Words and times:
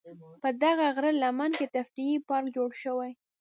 په 0.41 0.49
دغه 0.63 0.85
غره 0.95 1.11
لمن 1.23 1.51
کې 1.59 1.71
تفریحي 1.77 2.17
پارک 2.27 2.47
جوړ 2.55 2.69
شوی. 2.83 3.11